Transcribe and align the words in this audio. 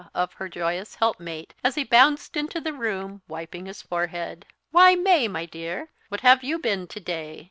of 0.15 0.33
her 0.33 0.49
joyous 0.49 0.95
helpmate, 0.95 1.53
as 1.63 1.75
he 1.75 1.83
bounced 1.83 2.35
into 2.35 2.59
the 2.59 2.73
room, 2.73 3.21
wiping 3.27 3.67
his 3.67 3.83
forehead. 3.83 4.47
"'Why, 4.71 4.95
May, 4.95 5.27
my 5.27 5.45
dear, 5.45 5.89
what 6.09 6.21
have 6.21 6.43
you 6.43 6.57
been 6.57 6.87
to 6.87 6.99
day? 6.99 7.39